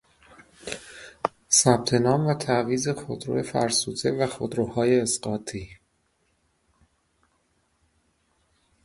ثبت 1.51 1.93
نام 1.93 2.25
و 2.27 2.33
تعویض 2.33 2.87
خودرو 2.89 3.43
فرسوده 3.43 4.11
و 4.11 4.27
خودرو 4.27 4.65
های 4.65 4.99
اسقاطی 4.99 5.77